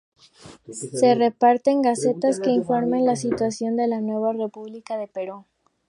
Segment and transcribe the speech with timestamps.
[0.99, 5.45] Se reparten gacetas que informan la situación de la nueva República del Perú.